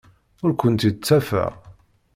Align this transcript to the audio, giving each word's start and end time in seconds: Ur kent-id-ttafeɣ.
Ur 0.43 0.51
kent-id-ttafeɣ. 0.59 1.51